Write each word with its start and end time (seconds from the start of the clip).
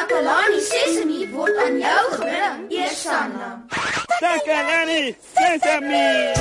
Takalani 0.00 0.60
Sesemi 0.64 1.28
word 1.28 1.56
aan 1.60 1.76
jou 1.76 2.04
gebring, 2.16 2.72
Eersanna. 2.72 3.48
Takalani 4.16 5.12
Sesame. 5.36 6.32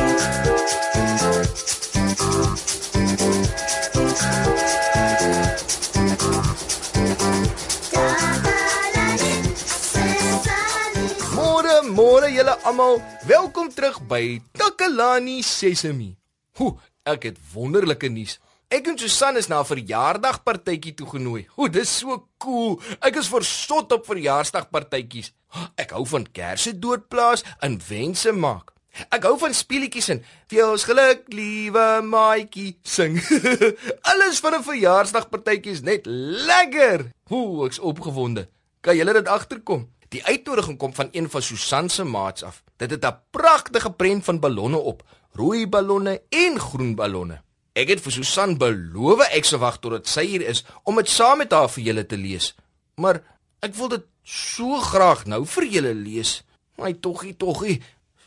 Môre, 11.36 11.84
môre 11.84 12.32
julle 12.32 12.56
almal. 12.64 13.04
Welkom 13.28 13.68
terug 13.76 14.00
by 14.08 14.40
Takalani 14.56 15.44
Sesemi. 15.44 16.16
Hoe, 16.64 16.80
ek 17.04 17.28
het 17.34 17.44
wonderlike 17.52 18.08
nuus. 18.08 18.40
Ek 18.70 18.86
en 18.86 19.00
Susan 19.02 19.38
is 19.40 19.48
na 19.50 19.64
'n 19.64 19.66
verjaarsdagpartytjie 19.66 20.94
toegenooi. 20.94 21.48
O, 21.58 21.68
dis 21.68 21.90
so 21.90 22.28
cool. 22.38 22.78
Ek 23.02 23.16
is 23.18 23.28
versot 23.28 23.92
op 23.92 24.06
verjaarsdagpartytjies. 24.06 25.32
Ek 25.76 25.90
hou 25.98 26.06
van 26.06 26.28
kersse 26.32 26.76
doodplaas 26.78 27.44
en 27.66 27.80
wense 27.88 28.32
maak. 28.32 28.70
Ek 29.10 29.26
hou 29.26 29.34
van 29.42 29.54
speletjies 29.54 30.10
en 30.10 30.24
"Veels 30.48 30.84
geluk, 30.84 31.26
liewe 31.34 32.02
maatjie" 32.04 32.78
sing. 32.84 33.18
Alles 34.14 34.40
van 34.40 34.54
'n 34.60 34.64
verjaarsdagpartytjie 34.64 35.74
is 35.74 35.82
net 35.82 36.06
lekker. 36.06 37.10
Hoe 37.24 37.66
ek's 37.66 37.80
opgewonde. 37.80 38.50
Kan 38.82 38.96
julle 38.96 39.14
dit 39.14 39.28
agterkom? 39.28 39.90
Die 40.10 40.26
uitnodiging 40.26 40.78
kom 40.78 40.94
van 40.94 41.10
een 41.12 41.30
van 41.30 41.42
Susan 41.42 41.90
se 41.90 42.04
maats 42.04 42.44
af. 42.44 42.64
Dit 42.78 42.92
het 42.92 43.06
'n 43.06 43.18
pragtige 43.32 43.92
prent 43.92 44.24
van 44.24 44.40
ballonne 44.40 44.78
op, 44.78 45.04
rooi 45.34 45.68
ballonne 45.68 46.22
en 46.30 46.60
groen 46.60 46.96
ballonne. 46.96 47.42
Ek 47.80 47.94
het 47.94 48.02
vir 48.04 48.12
Susan 48.12 48.58
beloof 48.60 49.22
ek 49.30 49.46
sal 49.48 49.62
wag 49.64 49.78
totdat 49.80 50.10
sy 50.12 50.26
hier 50.28 50.44
is 50.52 50.66
om 50.84 51.00
dit 51.00 51.08
saam 51.08 51.40
met 51.40 51.54
haar 51.56 51.70
vir 51.72 51.86
julle 51.86 52.04
te 52.04 52.18
lees. 52.20 52.52
Maar 53.00 53.22
ek 53.64 53.76
wil 53.78 53.94
dit 53.94 54.06
so 54.28 54.82
graag 54.84 55.24
nou 55.32 55.46
vir 55.48 55.68
julle 55.76 55.94
lees. 55.96 56.40
My 56.80 56.92
toggie 56.94 57.36
toggie, 57.40 57.80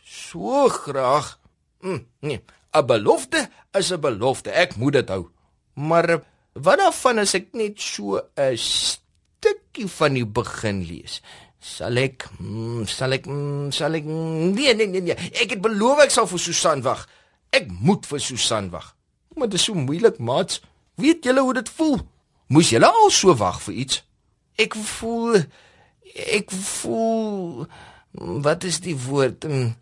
so 0.09 0.69
graag. 0.73 1.37
Mm, 1.85 2.05
nee, 2.21 2.41
'n 2.73 2.87
belofte 2.87 3.49
is 3.75 3.93
'n 3.93 4.01
belofte. 4.01 4.51
Ek 4.51 4.77
moet 4.77 4.93
dit 4.93 5.09
hou. 5.09 5.29
Maar 5.75 6.11
eh, 6.11 6.21
wat 6.55 6.79
daarvan 6.79 7.19
as 7.19 7.35
ek 7.35 7.53
net 7.53 7.81
so 7.81 8.21
'n 8.37 8.57
stukkie 8.57 9.89
van 9.89 10.15
die 10.15 10.27
begin 10.27 10.85
lees? 10.85 11.21
Sal 11.61 11.97
ek 11.97 12.29
mm, 12.39 12.87
sal 12.87 13.13
ek 13.13 13.27
mm, 13.27 13.71
sal 13.73 13.95
ek 13.95 14.05
nee 14.05 14.75
nee 14.75 14.87
nee 14.87 15.01
nee. 15.01 15.17
Ek 15.43 15.51
het 15.51 15.61
beloof 15.61 15.99
ek 16.05 16.11
sal 16.11 16.27
vir 16.27 16.39
Susan 16.39 16.83
wag. 16.83 17.09
Ek 17.51 17.69
moet 17.69 18.07
vir 18.07 18.21
Susan 18.21 18.71
wag. 18.71 18.97
Maar 19.35 19.49
dit 19.49 19.59
is 19.59 19.65
so 19.65 19.75
moeilik, 19.75 20.19
maats. 20.19 20.61
Weet 20.95 21.25
julle 21.25 21.41
hoe 21.41 21.55
dit 21.55 21.69
voel? 21.69 21.99
Moes 22.47 22.71
julle 22.71 22.87
al 22.87 23.11
so 23.11 23.35
wag 23.37 23.63
vir 23.63 23.75
iets? 23.75 24.03
Ek 24.61 24.75
voel 24.75 25.43
ek 26.13 26.51
voel 26.51 27.67
wat 28.45 28.65
is 28.69 28.81
die 28.85 28.97
woord? 29.07 29.45
Mm, 29.49 29.75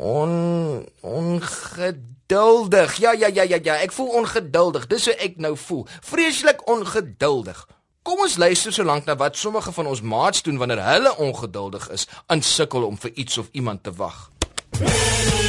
On 0.00 0.86
ongeduldig. 1.00 2.96
Ja 2.96 3.12
ja 3.12 3.26
ja 3.26 3.42
ja 3.42 3.58
ja, 3.62 3.74
ek 3.74 3.92
voel 3.92 4.08
ongeduldig. 4.08 4.86
Dis 4.86 5.04
hoe 5.04 5.14
ek 5.14 5.36
nou 5.36 5.56
voel. 5.56 5.86
Vreeslik 6.00 6.64
ongeduldig. 6.68 7.68
Kom 8.02 8.22
ons 8.24 8.38
luister 8.40 8.72
so 8.72 8.84
lank 8.84 9.04
na 9.04 9.16
wat 9.20 9.36
sommige 9.36 9.72
van 9.76 9.86
ons 9.86 10.00
maats 10.00 10.42
doen 10.42 10.56
wanneer 10.56 10.80
hulle 10.84 11.16
ongeduldig 11.16 11.90
is, 11.92 12.08
aan 12.26 12.40
sukkel 12.42 12.88
om 12.88 12.96
vir 12.96 13.12
iets 13.14 13.38
of 13.38 13.48
iemand 13.52 13.82
te 13.82 13.92
wag. 13.92 14.30
Dankie 14.70 15.39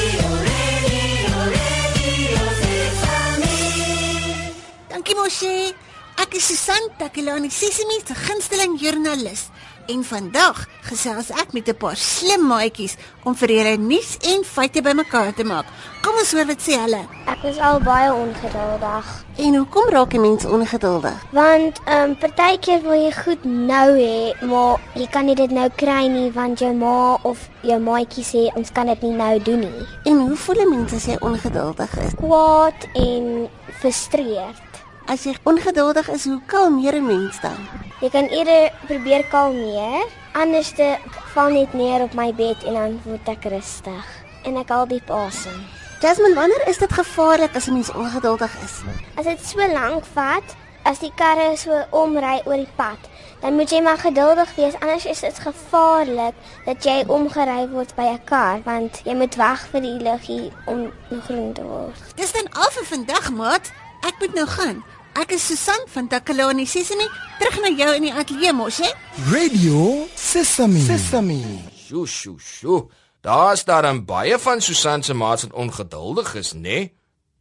is 6.42 6.48
Susan 6.48 6.90
Takelani, 6.98 7.50
Sesimi 7.50 8.00
se 8.06 8.16
gunsteling 8.16 8.80
joernalis. 8.80 9.50
En 9.86 10.04
vandag 10.04 10.68
gesels 10.88 11.30
ek 11.30 11.54
met 11.54 11.68
'n 11.70 11.78
paar 11.78 11.96
slim 11.96 12.48
maatjies 12.48 12.96
om 13.24 13.36
vir 13.36 13.50
julle 13.50 13.78
nuus 13.78 14.18
en 14.22 14.44
feite 14.44 14.82
bymekaar 14.82 15.34
te 15.34 15.44
maak. 15.44 15.66
Kom 16.02 16.16
ons 16.16 16.32
hoor 16.32 16.46
wat 16.46 16.62
sê 16.62 16.80
hulle. 16.80 17.04
Ek 17.26 17.44
is 17.44 17.58
al 17.58 17.80
baie 17.80 18.14
ongeduldig. 18.14 19.06
En 19.38 19.56
hoekom 19.56 19.90
raak 19.90 20.14
'n 20.14 20.22
mens 20.22 20.46
ongeduldig? 20.46 21.18
Want 21.32 21.80
ehm 21.86 22.10
um, 22.10 22.18
partykeer 22.18 22.82
wil 22.82 23.00
jy 23.06 23.12
goed 23.12 23.44
nou 23.44 23.90
hê, 23.98 24.46
maar 24.46 24.80
jy 24.94 25.08
kan 25.08 25.26
nie 25.26 25.36
dit 25.36 25.52
nou 25.52 25.70
kry 25.76 26.08
nie 26.08 26.32
want 26.32 26.60
jou 26.60 26.74
ma 26.74 27.18
of 27.22 27.50
jou 27.62 27.80
maatjie 27.80 28.24
sê 28.24 28.56
ons 28.56 28.72
kan 28.72 28.86
dit 28.86 29.02
nie 29.02 29.14
nou 29.14 29.42
doen 29.42 29.60
nie. 29.60 29.88
En 30.04 30.20
hoe 30.28 30.36
voel 30.36 30.62
'n 30.62 30.70
mens 30.70 30.94
as 30.94 31.06
jy 31.06 31.18
ongeduldig 31.20 31.98
is? 31.98 32.14
Kwaad 32.16 32.88
en 32.94 33.50
frustreerd. 33.80 34.71
As 35.12 35.26
jy 35.28 35.34
ongeduldig 35.44 36.08
is, 36.08 36.24
hoe 36.24 36.40
kalmeer 36.48 36.96
'n 36.96 37.06
mens 37.06 37.40
dan? 37.44 37.60
Jy 38.00 38.10
kan 38.10 38.28
eerder 38.32 38.72
probeer 38.88 39.24
kalmeer, 39.28 40.08
anders 40.32 40.72
te 40.72 40.98
val 41.34 41.50
net 41.52 41.74
neer 41.74 42.02
op 42.02 42.14
my 42.14 42.34
bed 42.34 42.64
en 42.64 42.74
dan 42.74 43.02
word 43.04 43.28
ek 43.28 43.44
rustig 43.44 44.08
en 44.48 44.56
ek 44.56 44.70
haal 44.70 44.88
diep 44.88 45.10
asem. 45.12 45.68
Jasmine, 46.00 46.36
wanneer 46.36 46.68
is 46.68 46.78
dit 46.78 46.94
gevaarlik 46.94 47.56
as 47.56 47.68
'n 47.68 47.74
mens 47.74 47.92
ongeduldig 47.92 48.56
is? 48.64 48.76
As 49.18 49.26
dit 49.26 49.46
so 49.46 49.68
lank 49.68 50.06
vat, 50.14 50.56
as 50.84 51.00
die 51.00 51.12
karre 51.16 51.58
so 51.58 51.84
omry 51.90 52.42
oor 52.46 52.56
die 52.56 52.76
pad, 52.76 53.00
dan 53.42 53.56
moet 53.56 53.70
jy 53.70 53.82
maar 53.82 53.98
geduldig 53.98 54.56
wees 54.56 54.80
anders 54.80 55.06
is 55.06 55.20
dit 55.20 55.40
gevaarlik 55.40 56.34
dat 56.66 56.84
jy 56.84 57.04
omgery 57.08 57.68
word 57.68 57.96
by 57.96 58.08
'n 58.16 58.24
kar 58.24 58.62
want 58.64 59.02
jy 59.04 59.14
moet 59.14 59.36
wag 59.36 59.68
vir 59.72 59.82
die 59.82 60.00
liggie 60.00 60.52
om 60.66 60.92
groen 61.28 61.54
te 61.54 61.64
word. 61.64 62.16
Dis 62.16 62.32
dan 62.32 62.48
al 62.54 62.72
vir 62.72 62.86
vandag, 62.86 63.32
maat. 63.32 63.72
Ek 64.02 64.16
moet 64.20 64.34
nou 64.34 64.48
gaan. 64.48 64.84
Ek 65.12 65.34
is 65.36 65.44
Susan 65.44 65.82
van 65.92 66.08
Takalani 66.08 66.64
Sesimi, 66.64 67.04
terug 67.36 67.58
na 67.60 67.70
jou 67.76 67.90
in 67.98 68.06
die 68.06 68.14
ateljee 68.16 68.54
mos, 68.56 68.78
hè? 68.80 68.88
Radio 69.28 70.06
Sesame. 70.16 70.80
Sesame. 70.80 71.36
Sjoe, 71.76 72.06
sjoe, 72.08 72.38
sjoe. 72.40 72.78
Daar's 73.22 73.66
daar 73.68 73.84
dan 73.84 74.06
baie 74.08 74.38
van 74.40 74.62
Susan 74.64 75.04
se 75.04 75.14
maats 75.14 75.44
wat 75.44 75.54
ongeduldig 75.54 76.32
is, 76.40 76.54
nê? 76.54 76.62
Nee? 76.62 76.86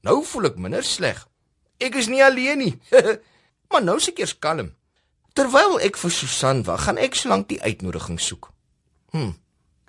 Nou 0.02 0.24
voel 0.26 0.48
ek 0.50 0.58
minder 0.58 0.82
sleg. 0.82 1.20
Ek 1.78 1.94
is 1.94 2.08
nie 2.10 2.24
alleen 2.24 2.58
nie. 2.58 2.72
maar 3.70 3.86
nou 3.86 4.00
seker 4.02 4.26
eers 4.26 4.34
kalm. 4.42 4.72
Terwyl 5.38 5.78
ek 5.86 6.00
vir 6.00 6.10
Susan 6.10 6.64
wag, 6.66 6.88
gaan 6.88 6.98
ek 6.98 7.14
sōlank 7.14 7.46
die 7.52 7.60
uitnodiging 7.62 8.18
soek. 8.18 8.50
Hm. 9.14 9.36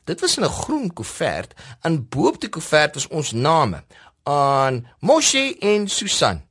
Dit 0.06 0.22
was 0.22 0.38
in 0.38 0.46
'n 0.46 0.54
groen 0.54 0.94
koevert 0.94 1.58
en 1.82 1.98
bo-op 2.06 2.38
die 2.42 2.50
koevert 2.50 2.94
was 2.94 3.08
ons 3.08 3.34
name 3.34 3.82
aan 4.24 4.86
Moshe 5.00 5.58
en 5.60 5.90
Susan. 5.90 6.46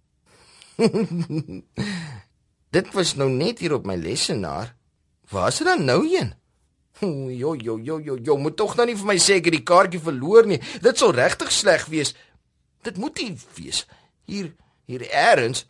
Dit 2.75 2.93
was 2.95 3.15
nou 3.19 3.31
net 3.31 3.59
hier 3.59 3.75
op 3.75 3.87
my 3.87 3.97
lesenaar. 3.99 4.75
Waar 5.31 5.49
is 5.49 5.59
dit 5.59 5.67
dan 5.67 5.85
nou 5.85 6.07
heen? 6.09 6.35
Jo 7.01 7.55
jo 7.55 7.79
jo 7.79 7.99
jo 7.99 8.19
jo, 8.23 8.37
moet 8.37 8.57
tog 8.57 8.77
nou 8.77 8.87
nie 8.87 8.97
vir 8.99 9.09
my 9.09 9.17
sê 9.17 9.39
ek 9.41 9.49
het 9.49 9.57
die 9.57 9.67
kaartjie 9.67 10.03
verloor 10.05 10.47
nie. 10.47 10.61
Dit 10.85 11.01
sou 11.01 11.11
regtig 11.15 11.53
sleg 11.55 11.87
wees. 11.89 12.15
Dit 12.85 12.99
moet 13.01 13.17
nie 13.23 13.37
wees. 13.57 13.87
Hier 14.29 14.53
hier 14.91 15.07
eers. 15.09 15.65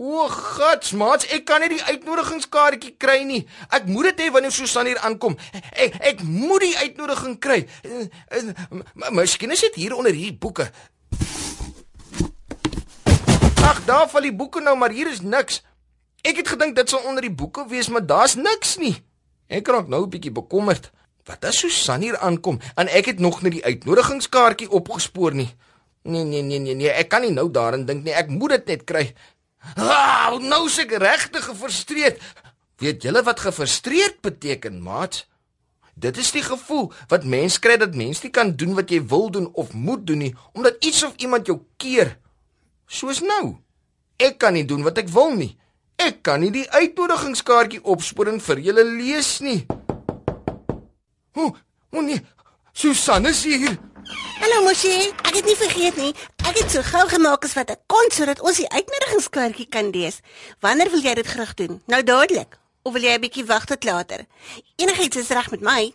O, 0.00 0.24
gatsmaats, 0.32 1.26
ek 1.34 1.42
kan 1.44 1.60
nie 1.60 1.74
die 1.74 1.82
uitnodigingskaartjie 1.84 2.94
kry 2.96 3.18
nie. 3.28 3.42
Ek 3.68 3.84
moet 3.90 4.08
dit 4.08 4.22
hê 4.24 4.30
wanneer 4.32 4.54
Susan 4.54 4.88
hier 4.88 5.00
aankom. 5.04 5.36
Ek 5.74 5.98
ek 6.12 6.22
moet 6.24 6.64
die 6.64 6.76
uitnodiging 6.86 7.36
kry. 7.42 7.58
Miskien 9.12 9.52
is 9.52 9.66
dit 9.66 9.76
hier 9.82 9.98
onder 9.98 10.16
hierdie 10.16 10.38
boeke. 10.40 10.70
Ag, 13.70 13.84
daar 13.86 14.08
val 14.10 14.24
die 14.26 14.34
boeke 14.34 14.58
nou, 14.58 14.72
maar 14.74 14.90
hier 14.90 15.06
is 15.06 15.20
niks. 15.22 15.60
Ek 16.26 16.40
het 16.40 16.48
gedink 16.50 16.74
dit 16.74 16.90
sou 16.90 16.98
onder 17.06 17.22
die 17.22 17.30
boeke 17.30 17.62
wees, 17.70 17.86
maar 17.88 18.02
daar's 18.02 18.34
niks 18.34 18.72
nie. 18.82 18.96
Ek 19.46 19.68
raak 19.70 19.86
nou 19.86 20.00
'n 20.02 20.10
bietjie 20.10 20.32
bekommerd. 20.34 20.90
Wat 21.24 21.44
as 21.44 21.58
Susan 21.58 22.02
hier 22.02 22.18
aankom 22.18 22.58
en 22.74 22.88
ek 22.88 23.06
het 23.06 23.20
nog 23.20 23.42
net 23.42 23.52
die 23.52 23.64
uitnodigingskaartjie 23.64 24.70
opgespoor 24.70 25.34
nie. 25.34 25.54
Nee 26.02 26.24
nee 26.24 26.42
nee 26.42 26.58
nee 26.58 26.74
nee, 26.74 26.90
ek 26.90 27.08
kan 27.08 27.22
nie 27.22 27.30
nou 27.30 27.50
daarin 27.50 27.86
dink 27.86 28.04
nie. 28.04 28.12
Ek 28.12 28.28
moet 28.28 28.50
dit 28.50 28.66
net 28.66 28.84
kry. 28.84 29.14
Ah, 29.76 30.38
nou 30.40 30.66
ek 30.66 30.90
regtig 30.90 31.44
gefrustreerd. 31.44 32.18
Weet 32.78 33.02
julle 33.02 33.22
wat 33.22 33.40
gefrustreerd 33.40 34.20
beteken, 34.20 34.82
maat? 34.82 35.26
Dit 35.94 36.16
is 36.16 36.32
die 36.32 36.42
gevoel 36.42 36.92
wat 37.08 37.24
mens 37.24 37.58
kry 37.58 37.76
dat 37.76 37.94
mens 37.94 38.22
nie 38.22 38.30
kan 38.30 38.56
doen 38.56 38.74
wat 38.74 38.90
jy 38.90 39.06
wil 39.06 39.30
doen 39.30 39.54
of 39.54 39.72
moet 39.72 40.06
doen 40.06 40.18
nie 40.18 40.34
omdat 40.52 40.84
iets 40.84 41.02
of 41.02 41.14
iemand 41.16 41.46
jou 41.46 41.60
keer. 41.76 42.18
Soos 42.90 43.20
nou. 43.22 43.54
Ek 44.18 44.40
kan 44.42 44.56
nie 44.58 44.66
doen 44.66 44.82
wat 44.82 44.98
ek 44.98 45.10
wil 45.14 45.36
nie. 45.38 45.52
Ek 46.00 46.24
kan 46.26 46.42
nie 46.42 46.50
die 46.50 46.66
uitnodigingskaartjie 46.74 47.84
opspoor 47.86 48.32
en 48.32 48.40
vir 48.42 48.62
julle 48.66 48.84
lees 48.88 49.36
nie. 49.44 49.60
O, 51.38 51.52
o 51.94 52.02
nee. 52.02 52.18
Susan 52.74 53.30
is 53.30 53.44
hier. 53.46 53.76
Hallo 54.40 54.64
Moshi, 54.64 54.90
ek 55.22 55.36
het 55.36 55.46
nie 55.46 55.56
vergeet 55.60 56.02
nie. 56.02 56.10
Ek 56.42 56.58
het 56.58 56.74
so 56.74 56.82
gou 56.82 57.04
gemaak 57.12 57.46
as 57.46 57.54
wat 57.54 57.70
ek 57.76 57.84
kon 57.92 58.10
sodat 58.10 58.42
ons 58.42 58.58
die 58.58 58.66
uitnodigingskaartjie 58.74 59.68
kan 59.70 59.92
lees. 59.94 60.18
Wanneer 60.64 60.90
wil 60.90 61.04
jy 61.04 61.14
dit 61.20 61.30
graag 61.30 61.54
doen? 61.62 61.78
Nou 61.86 62.02
dadelik. 62.02 62.58
Of 62.82 62.96
wil 62.96 63.06
jy 63.06 63.14
'n 63.14 63.22
bietjie 63.22 63.46
wag 63.46 63.70
tot 63.70 63.84
later? 63.84 64.26
Enigiets 64.82 65.16
is 65.16 65.30
reg 65.30 65.50
met 65.50 65.60
my. 65.60 65.92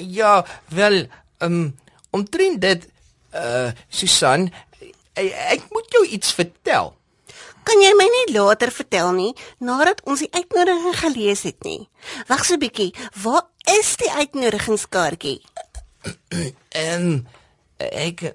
Ja, 0.00 0.44
wel, 0.68 1.06
um, 1.38 1.78
omtrent 2.10 2.60
dit 2.60 2.88
uh 3.34 3.70
Susan, 3.88 4.50
ek, 5.18 5.66
moet 5.70 5.90
jou 5.92 6.06
iets 6.06 6.32
vertel. 6.32 6.94
kan 7.68 7.82
jy 7.84 7.90
my 7.92 8.06
nie 8.08 8.32
later 8.32 8.70
vertel 8.72 9.10
nie 9.12 9.34
nadat 9.60 10.00
ons 10.08 10.22
die 10.24 10.30
uitnodiging 10.32 10.94
gelees 10.96 11.42
het 11.44 11.60
nie. 11.64 11.88
Wag 12.28 12.44
so 12.44 12.54
'n 12.54 12.62
bietjie. 12.64 12.94
Waar 13.22 13.44
is 13.78 13.96
die 13.96 14.10
uitnodigingskaartjie? 14.10 15.40
En 16.72 17.28
ek 17.76 18.34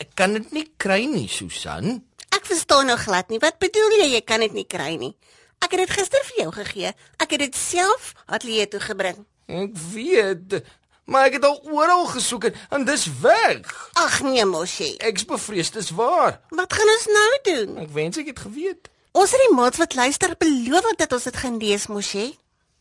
ek 0.00 0.10
kan 0.14 0.32
dit 0.32 0.52
nie 0.52 0.66
kry 0.76 1.04
nie, 1.04 1.28
Susan. 1.28 2.02
Ek 2.34 2.46
verstaan 2.46 2.86
nou 2.86 2.96
glad 2.96 3.28
nie. 3.28 3.38
Wat 3.38 3.58
bedoel 3.58 4.00
jy 4.00 4.08
jy 4.14 4.22
kan 4.24 4.40
dit 4.40 4.52
nie 4.52 4.66
kry 4.66 4.96
nie? 4.96 5.12
Ek 5.60 5.70
het 5.70 5.80
dit 5.84 5.90
gister 5.90 6.24
vir 6.24 6.36
jou 6.44 6.50
gegee. 6.52 6.92
Ek 7.18 7.30
het 7.30 7.40
dit 7.40 7.56
self 7.56 8.14
ateljee 8.26 8.68
toe 8.68 8.80
gebring. 8.80 9.26
Ek 9.46 9.76
weet, 9.92 10.64
maar 11.04 11.28
ek 11.28 11.38
het 11.38 11.44
al 11.44 11.60
oral 11.68 12.06
gesoek 12.06 12.44
en, 12.48 12.54
en 12.70 12.84
dis 12.84 13.06
weg. 13.20 13.90
Ag 14.00 14.20
nee, 14.22 14.44
mosie. 14.44 14.96
Ek's 15.04 15.26
bevrees 15.28 15.70
dis 15.74 15.90
waar. 15.90 16.40
Wat 16.50 16.72
gaan 16.72 16.92
ons 16.96 17.06
nou 17.12 17.30
doen? 17.50 17.76
Ek 17.84 17.92
wens 17.96 18.20
ek 18.20 18.32
het 18.32 18.44
geweet. 18.46 18.90
Ons 19.14 19.30
het 19.30 19.44
die 19.44 19.54
maats 19.54 19.78
wat 19.78 19.94
luister 19.94 20.34
beloof 20.38 20.96
dat 20.98 21.12
ons 21.12 21.28
dit 21.28 21.36
gaan 21.36 21.58
lees, 21.62 21.86
mosie. 21.86 22.32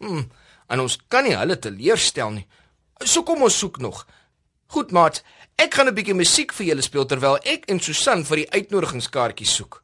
Hmm, 0.01 0.25
en 0.67 0.79
ons 0.79 0.97
kan 1.07 1.23
nie 1.27 1.35
hulle 1.37 1.59
teleurstel 1.59 2.31
nie. 2.39 2.47
So 3.03 3.23
kom 3.27 3.43
ons 3.45 3.57
soek 3.59 3.77
nog. 3.83 4.05
Goed, 4.73 4.91
maat. 4.95 5.21
Ek 5.61 5.73
gaan 5.73 5.87
'n 5.87 5.93
bietjie 5.93 6.17
musiek 6.17 6.53
vir 6.53 6.65
julle 6.65 6.81
speel 6.81 7.05
terwyl 7.05 7.37
ek 7.43 7.69
en 7.69 7.79
Susan 7.79 8.25
vir 8.25 8.35
die 8.35 8.49
uitnodigingskaartjies 8.51 9.55
soek. 9.55 9.83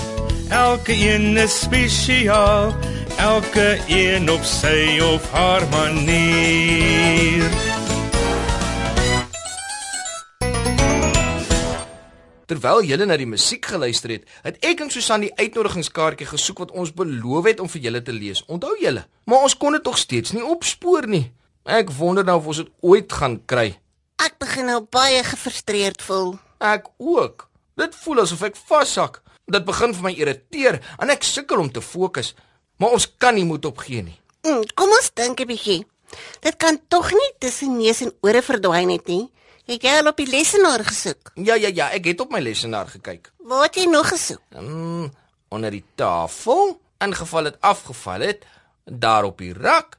Elke 0.51 0.93
een 0.93 1.37
is 1.37 1.59
spesiaal, 1.59 2.75
elke 3.17 3.79
een 3.87 4.29
op 4.31 4.43
sy 4.43 4.99
of 4.99 5.31
haar 5.31 5.63
manier. 5.69 7.47
Terwyl 12.51 12.83
julle 12.83 13.07
na 13.07 13.15
die 13.15 13.29
musiek 13.31 13.63
geluister 13.63 14.11
het, 14.11 14.27
het 14.43 14.59
ek 14.59 14.83
en 14.83 14.91
Susan 14.91 15.23
die 15.23 15.31
uitnodigingskaartjie 15.39 16.27
gesoek 16.33 16.65
wat 16.65 16.75
ons 16.75 16.91
beloof 16.91 17.47
het 17.47 17.63
om 17.63 17.71
vir 17.71 17.87
julle 17.87 18.03
te 18.03 18.11
lees. 18.11 18.43
Onthou 18.51 18.75
julle? 18.83 19.05
Maar 19.31 19.47
ons 19.47 19.55
kon 19.55 19.71
dit 19.71 19.87
tog 19.87 19.95
steeds 19.95 20.35
nie 20.35 20.43
opspoor 20.43 21.07
nie. 21.07 21.29
Ek 21.63 21.95
wonder 21.95 22.27
nou 22.27 22.41
of 22.43 22.51
ons 22.51 22.63
dit 22.65 22.75
ooit 22.83 23.07
gaan 23.07 23.39
kry. 23.47 23.69
Ek 24.19 24.35
begin 24.43 24.67
nou 24.67 24.81
baie 24.83 25.23
gefrustreerd 25.23 26.03
voel. 26.03 26.35
Ek 26.59 26.91
ook. 26.99 27.47
Dit 27.79 27.95
voel 28.03 28.27
asof 28.27 28.49
ek 28.51 28.59
vashak. 28.67 29.23
Dit 29.45 29.65
begin 29.65 29.93
vir 29.93 30.03
my 30.03 30.13
irriteer 30.13 30.79
en 30.99 31.09
ek 31.09 31.23
sukkel 31.23 31.59
om 31.59 31.71
te 31.71 31.81
fokus. 31.81 32.35
Maar 32.77 32.97
ons 32.97 33.07
kan 33.17 33.35
nie 33.35 33.45
moed 33.45 33.65
opgee 33.65 34.03
nie. 34.03 34.17
Mm, 34.43 34.63
kom 34.75 34.89
ons 34.89 35.11
dink 35.13 35.39
'n 35.39 35.47
bietjie. 35.47 35.85
Dit 36.41 36.57
kan 36.57 36.79
tog 36.87 37.11
nie 37.11 37.31
tussen 37.39 37.77
neus 37.77 38.01
en 38.01 38.11
ore 38.21 38.41
verdwyn 38.41 38.89
het 38.89 39.07
nie. 39.07 39.29
Het 39.65 39.83
jy 39.83 39.97
al 39.99 40.07
op 40.07 40.17
die 40.17 40.27
lesenaar 40.27 40.83
gesoek? 40.83 41.31
Ja 41.35 41.55
ja 41.55 41.69
ja, 41.69 41.89
ek 41.89 42.05
het 42.05 42.21
op 42.21 42.31
my 42.31 42.39
lesenaar 42.39 42.87
gekyk. 42.87 43.31
Waar 43.37 43.63
het 43.63 43.75
jy 43.75 43.85
nog 43.85 44.09
gesoek? 44.09 44.41
Mm, 44.49 45.11
onder 45.49 45.71
die 45.71 45.85
tafel, 45.95 46.79
in 46.99 47.13
geval 47.15 47.43
dit 47.43 47.57
afgeval 47.61 48.19
het, 48.19 48.45
daar 48.85 49.23
op 49.23 49.37
die 49.37 49.53
rak 49.53 49.97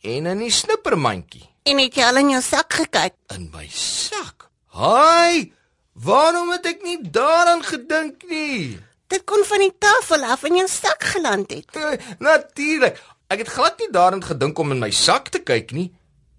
en 0.00 0.26
in 0.26 0.38
die 0.38 0.50
snippermandjie. 0.50 1.44
En 1.64 1.78
het 1.78 1.94
jy 1.94 2.04
al 2.04 2.16
in 2.16 2.30
jou 2.34 2.42
sak 2.42 2.72
gekyk? 2.72 3.14
In 3.36 3.50
my 3.52 3.68
sak. 3.72 4.48
Haai! 4.66 5.52
Waarom 5.94 6.50
het 6.50 6.66
ek 6.66 6.82
nie 6.82 6.98
daaraan 7.10 7.62
gedink 7.62 8.24
nie? 8.28 8.78
Dit 9.06 9.22
kon 9.24 9.44
van 9.46 9.58
die 9.62 9.74
tafel 9.78 10.24
af 10.26 10.42
in 10.48 10.56
jou 10.58 10.68
sak 10.68 11.04
geland 11.14 11.50
het. 11.54 11.70
Eh, 11.76 11.92
Natuurlik. 12.18 12.98
Ek 13.30 13.38
het 13.44 13.48
glad 13.48 13.78
nie 13.78 13.90
daaraan 13.90 14.24
gedink 14.24 14.58
om 14.58 14.70
in 14.74 14.78
my 14.82 14.90
sak 14.90 15.28
te 15.28 15.38
kyk 15.38 15.70
nie. 15.72 15.92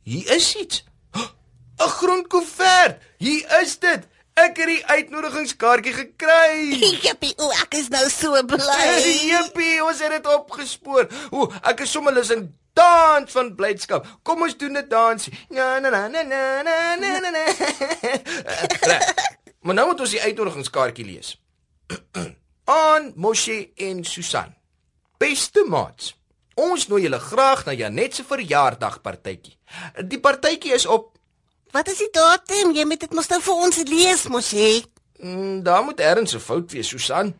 Hier 0.03 0.27
is 0.35 0.55
iets. 0.55 0.83
'n 1.15 1.89
Groen 1.99 2.27
koevert. 2.27 2.99
Hier 3.17 3.61
is 3.61 3.79
dit. 3.79 4.03
Ek 4.33 4.57
het 4.57 4.67
die 4.67 4.85
uitnodigingskaartjie 4.85 5.93
gekry. 5.93 6.75
Jippie, 7.05 7.33
o, 7.37 7.49
ek 7.51 7.73
is 7.79 7.87
nou 7.89 8.09
so 8.09 8.43
bly. 8.43 8.99
Jippie, 9.31 9.83
ons 9.83 9.99
het 9.99 10.11
dit 10.11 10.27
opgespoor. 10.27 11.07
O, 11.31 11.47
ek 11.63 11.79
is 11.83 11.91
sommer 11.91 12.13
lus 12.13 12.29
in 12.29 12.53
dans 12.75 13.31
van 13.31 13.55
blydskap. 13.55 14.07
Kom 14.23 14.41
ons 14.41 14.57
doen 14.57 14.77
'n 14.77 14.87
dansie. 14.89 15.33
Na 15.49 15.79
na 15.79 15.89
na 15.89 16.07
na 16.07 16.23
na 16.23 16.95
na 16.95 17.19
na 17.19 17.29
na. 17.29 17.43
Maar 19.65 19.73
nou 19.73 19.87
moet 19.89 20.03
ons 20.05 20.13
die 20.13 20.21
uitnodigingskaartjie 20.21 21.05
lees. 21.05 21.31
Aan 22.85 23.11
Moshe 23.15 23.71
en 23.75 24.03
Susan. 24.05 24.53
Beste 25.17 25.63
maats, 25.69 26.11
ons 26.53 26.87
nooi 26.87 27.01
julle 27.05 27.19
graag 27.19 27.63
na 27.65 27.73
Janet 27.73 28.15
se 28.15 28.25
verjaarsdagpartytjie. 28.27 29.55
Die 30.05 30.21
partytjie 30.21 30.75
is 30.77 30.85
op 30.85 31.13
Wat 31.75 31.89
is 31.91 31.97
die 31.99 32.11
datum? 32.13 32.71
Jy 32.71 32.85
moet 32.87 33.01
dit 33.03 33.15
mos 33.17 33.27
nou 33.27 33.41
vir 33.43 33.63
ons 33.65 33.77
lees, 33.89 34.21
mos 34.31 34.51
hè. 34.55 34.69
mm, 35.19 35.57
daar 35.65 35.83
moet 35.83 35.99
ergens 35.99 36.35
'n 36.35 36.39
fout 36.39 36.71
wees, 36.71 36.87
Susan. 36.87 37.33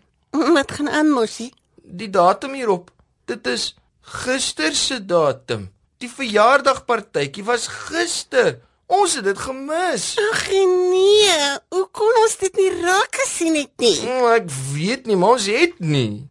Wat 0.57 0.71
gaan 0.71 0.89
aan, 0.89 1.09
mosie? 1.09 1.53
Die 1.75 2.09
datum 2.09 2.53
hierop. 2.53 2.91
Dit 3.25 3.47
is 3.47 3.75
gister 4.01 4.75
se 4.75 5.05
datum. 5.05 5.69
Die 5.97 6.09
verjaardagpartytjie 6.09 7.43
was 7.43 7.67
gister. 7.67 8.59
Ons 8.87 9.15
het 9.17 9.23
dit 9.25 9.37
gemis. 9.37 10.15
Ag 10.31 10.41
nee, 10.51 11.37
hoe 11.73 11.87
kon 11.91 12.19
ons 12.21 12.35
dit 12.37 12.55
nie 12.55 12.69
raak 12.81 13.15
gesien 13.23 13.55
het 13.55 13.71
nie? 13.81 13.95
Mm, 14.01 14.25
Ek 14.35 14.49
weet 14.73 15.05
nie, 15.09 15.15
maar 15.17 15.29
ons 15.39 15.45
het 15.49 15.79
nie. 15.79 16.27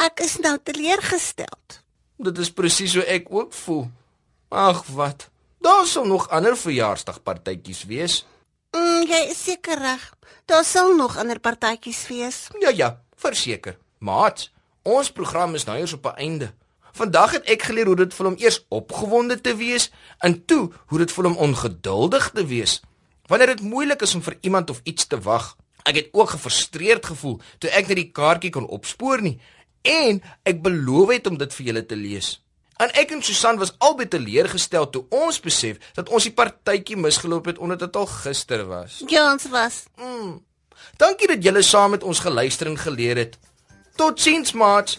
Ek 0.00 0.20
is 0.24 0.38
nou 0.38 0.56
teleurgestel. 0.62 1.58
Dit 2.18 2.38
is 2.38 2.50
presies 2.50 2.94
hoe 2.94 3.04
ek 3.04 3.26
ook 3.30 3.52
voel. 3.52 3.88
Ag 4.48 4.84
wat. 4.96 5.28
Daar 5.60 5.86
sal 5.86 6.06
nog 6.06 6.28
ander 6.30 6.56
verjaarsdagpartytjies 6.56 7.84
wees. 7.84 8.26
Mm, 8.72 9.04
jy 9.08 9.20
is 9.30 9.42
seker 9.44 9.78
reg. 9.78 10.14
Daar 10.48 10.64
sal 10.64 10.94
nog 10.96 11.16
ander 11.18 11.38
partytjies 11.40 12.06
wees. 12.08 12.46
Ja 12.60 12.70
ja, 12.70 13.02
verseker. 13.16 13.76
Maat, 13.98 14.48
ons 14.82 15.10
program 15.12 15.54
is 15.54 15.64
nou 15.64 15.76
eers 15.78 15.92
op 15.92 16.06
'n 16.06 16.16
einde. 16.16 16.52
Vandag 16.98 17.36
het 17.36 17.50
ek 17.52 17.68
geleer 17.68 17.86
hoe 17.86 18.00
dit 18.00 18.14
voel 18.14 18.32
om 18.32 18.36
eers 18.40 18.58
opgewonde 18.74 19.38
te 19.40 19.54
wees 19.56 19.90
en 20.18 20.34
toe 20.50 20.64
hoe 20.90 20.98
dit 20.98 21.12
voel 21.12 21.30
om 21.30 21.36
ongeduldig 21.48 22.30
te 22.34 22.46
wees. 22.46 22.80
Wanneer 23.30 23.54
dit 23.54 23.62
moeilik 23.62 24.02
is 24.02 24.14
om 24.18 24.24
vir 24.24 24.38
iemand 24.40 24.70
of 24.70 24.80
iets 24.82 25.06
te 25.06 25.20
wag. 25.22 25.54
Ek 25.86 25.94
het 25.94 26.08
ook 26.12 26.34
gefrustreerd 26.34 27.06
gevoel 27.06 27.38
toe 27.62 27.70
ek 27.70 27.86
net 27.86 28.00
die 28.00 28.10
kaartjie 28.10 28.50
kon 28.50 28.66
opspoor 28.66 29.22
nie 29.22 29.38
en 29.86 30.18
ek 30.42 30.58
beloof 30.64 31.14
het 31.14 31.30
om 31.30 31.38
dit 31.38 31.54
vir 31.54 31.70
julle 31.70 31.86
te 31.86 31.96
lees. 31.96 32.34
En 32.82 32.90
ek 32.98 33.14
en 33.14 33.22
Susan 33.22 33.58
was 33.58 33.74
albei 33.82 34.08
teleurgestel 34.10 34.90
toe 34.90 35.04
ons 35.14 35.38
besef 35.42 35.78
dat 35.94 36.10
ons 36.10 36.26
die 36.26 36.34
partytjie 36.34 36.98
misgeloop 36.98 37.46
het 37.52 37.58
omdat 37.62 37.86
dit 37.86 37.96
al 37.98 38.06
gister 38.10 38.66
was. 38.66 39.02
Ja, 39.06 39.30
ons 39.32 39.46
was. 39.54 39.84
Dankie 40.98 41.30
dat 41.30 41.42
julle 41.46 41.62
saam 41.62 41.94
met 41.94 42.02
ons 42.02 42.22
geluister 42.22 42.70
en 42.70 42.78
geleer 42.78 43.22
het. 43.22 43.38
Totsiens 43.98 44.52
maats, 44.54 44.98